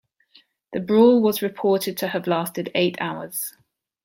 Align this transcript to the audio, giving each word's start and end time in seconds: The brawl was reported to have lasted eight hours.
The 0.73 0.79
brawl 0.79 1.21
was 1.21 1.43
reported 1.43 1.95
to 1.99 2.07
have 2.07 2.25
lasted 2.25 2.71
eight 2.73 2.97
hours. 2.99 3.53